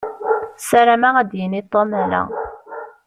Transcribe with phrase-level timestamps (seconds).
[0.67, 2.21] Sarameɣ ad d-yini Tom ala.